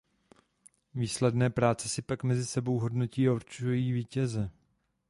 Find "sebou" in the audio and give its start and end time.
2.45-2.79